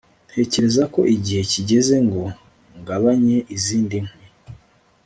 [0.29, 2.23] ntekereza ko igihe kigeze ngo
[2.79, 4.23] ngabanye izindi nkwi